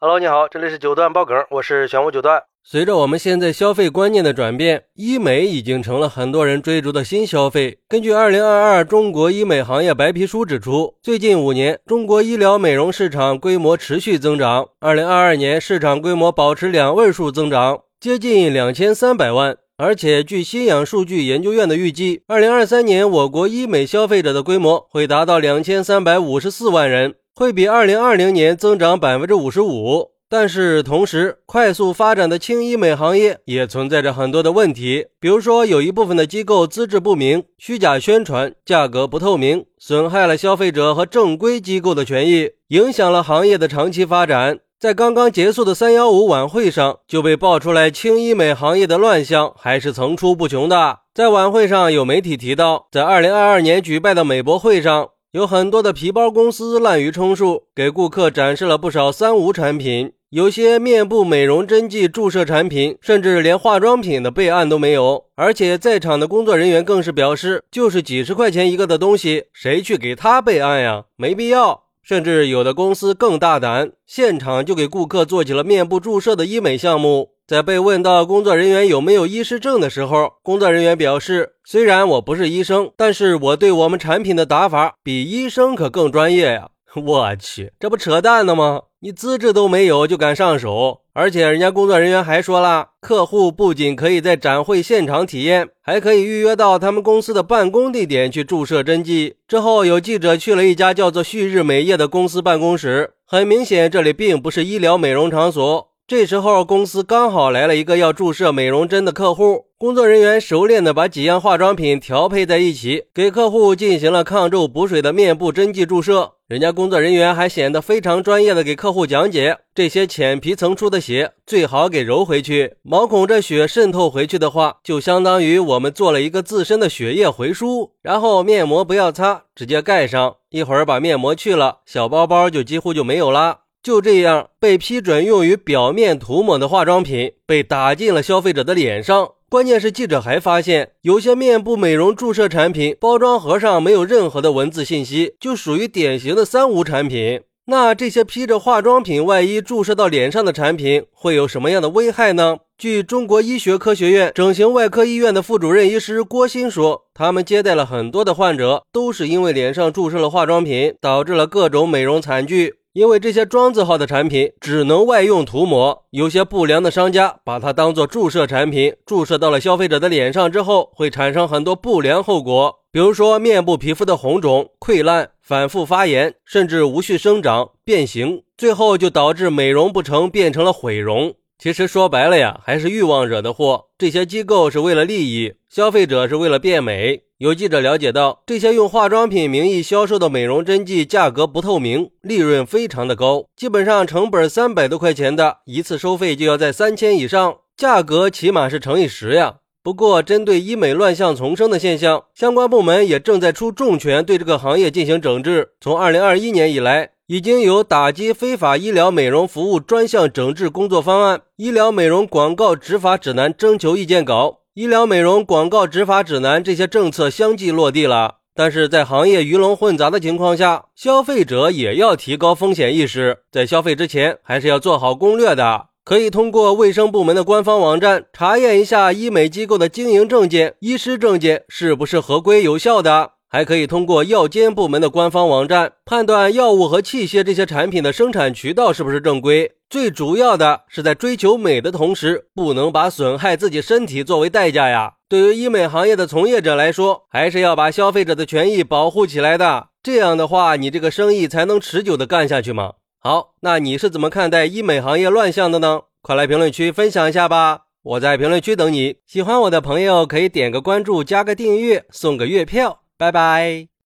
[0.00, 2.40] Hello，你好，这里是九段爆梗，我是玄武九段。
[2.62, 7.80] 随着我们现在消费观念的转变，医美已经成了很多人追逐的新消费。
[7.88, 14.68] 根据二零二二中国医美行业白皮书指出，最近五年，中国医疗美容市场规模持续增长。
[14.78, 19.56] 二零二二年市场规模保持两位数增长，接近两千三百万。
[19.78, 27.16] 而且，据新氧数据研究院的预计，二零二三年我国医美消费者的规模会达到两千三百五十四万人。
[27.38, 44.58] 会比二零二零年增长百分之五十五，但是同时，快速发展的轻医美行业也存在着很多的问题，比如说，有一部分的机构资质不明、虚假宣传、价格不透明，损害了消费者和正规机构的权益，影响了行业的长期发展。
[44.80, 50.98] 在刚刚结束的三幺五晚会上，就被爆出来轻医美行业的乱象还是层出不穷的。
[51.14, 55.10] 在晚会上，有媒体提到，在二零二二年举办的美博会上。
[55.32, 65.26] 有很多的皮包公司滥竽充数，给顾客展示了不少三无产品，有些面部美容针剂注射产品，甚至连化妆品的备案都没有。
[65.34, 71.04] 而且在场的工作人员更是表示，就是几十块钱一个的东西，谁去给他备案呀？
[71.16, 71.87] 没必要。
[72.08, 77.32] 甚至有的公司更大胆，现场就给顾客做起了面部注射的医美项目。
[77.46, 88.82] 在被问到工作人员有没有医师证的时候，工作人员表示：“虽然我不是医生，但是我对我们产品的打法比医生可更专业呀！” 我去，这不扯淡呢吗？
[89.00, 91.02] 你资质都没有就敢上手？
[91.12, 99.36] 而且人家工作人员还说了，客户不仅可以在展会现场体验，还可以预约到他们公司的办公地点去注射针剂。
[99.46, 105.88] 之后有记者去了一家叫做旭日美业的公司办公室，很明显这里并不是医疗美容场所。
[106.06, 116.32] 这时候，公司刚好来了一个要注射美容针的客户，工作人员熟练的把几样化妆品调配在一起，给客户进行了抗皱补水的面部针剂注射。
[116.48, 127.92] 人家工作人员还显得非常专业的给客户讲解，这些浅皮层出的血最好给揉回去，毛孔这血渗透回去的话，就相当于我们做了一个自身的血液回输。
[128.00, 133.58] 然后面膜不要擦，直接盖上，一会儿把面膜去了，小包包就几乎就没有啦。
[133.82, 139.32] 就这样，被批准用于表面涂抹的化妆品被打进了消费者的脸上。
[139.50, 147.40] 关键是记者还发现，有些面部美容注射产品包装盒上没有任何的文字信息，就属于典型的三无产品。
[147.64, 152.58] 那这些披着化妆品外衣注射到脸上的产品会有什么样的危害呢？
[152.76, 162.74] 据中国医学科学院整形外科医院的副主任医师郭鑫说，他们接待了很多的患者，都是因为脸上注射了化妆品，导致了各种美容惨剧。
[162.94, 181.34] 因为这些庄字号的产品只能外用涂抹，有些不良的商家把它当做注射产品，注射到了消费者的脸上之后，会产生很多不良后果，比如说面部皮肤的红肿、溃烂、反复发炎，甚至无序生长、变形，最后就导致美容不成，变成了毁容。
[181.60, 183.86] 其实说白了呀，还是欲望惹的祸。
[183.98, 187.24] 这些机构是为了利益，消费者是为了变美。
[187.38, 199.56] 有记者了解到，这些用化妆品名义销售的美容针剂价格不透明，利润非常的高，基本上成本三百多块钱的一次收费就要在三千以上，价格起码是乘以十呀。
[199.82, 205.70] 不过，针对医美乱象丛生的现象，相关部门也正在出重拳对这个行业进行整治。
[205.80, 214.60] 从二零二一年以来，已经有打击非法医疗美容服务专项整治工作方案、医疗美容广告执法指南征求意见稿。
[214.72, 225.88] 医疗美容广告执法指南这些政策相继落地了，但是在行业鱼龙混杂的情况下，消费者也要提高风险意识，在消费之前还是要做好攻略的。
[226.06, 233.32] 可以通过卫生部门的官方网站查验一下医美机构的经营证件、医师证件是不是合规有效的。
[233.50, 239.72] 还可以通过药监部门的官方网站判断药物和器械这些产品的生产渠道是不是正规。
[239.88, 245.14] 最主要的是在追求美的同时，不能把损害自己身体作为代价呀。
[245.30, 249.88] 对于医美行业的从业者来说，还是要把消费者的权益保护起来的。
[250.02, 252.92] 这样的话，你这个生意才能持久的干下去嘛。
[253.20, 256.02] 好，那你是怎么看待医美行业乱象的呢？
[256.20, 257.84] 快来评论区分享一下吧。
[258.02, 259.16] 我在评论区等你。
[259.26, 263.00] 喜欢我的朋友可以点个关注，加个订阅，送个月票。
[263.18, 263.88] 拜拜。